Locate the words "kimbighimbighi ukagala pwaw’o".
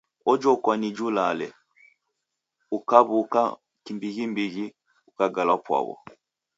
3.83-5.95